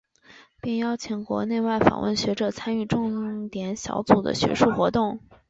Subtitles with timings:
[0.59, 5.19] 并邀请国内外访问学者参与重点小组的学术活动。